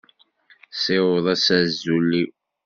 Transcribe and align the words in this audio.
Siweḍ-as 0.83 1.45
azul-iw. 1.59 2.29